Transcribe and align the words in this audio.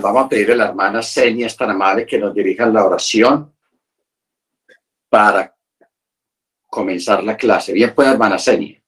vamos 0.00 0.26
a 0.26 0.28
pedirle 0.28 0.54
a 0.54 0.56
la 0.56 0.68
hermana 0.68 1.02
Senia, 1.02 1.46
es 1.46 1.56
tan 1.56 1.70
amable, 1.70 2.06
que 2.06 2.18
nos 2.18 2.34
dirijan 2.34 2.72
la 2.72 2.84
oración 2.84 3.52
para 5.08 5.54
comenzar 6.68 7.22
la 7.22 7.36
clase. 7.36 7.72
Bien, 7.72 7.92
pues, 7.94 8.08
hermana 8.08 8.38
Senia. 8.38 8.79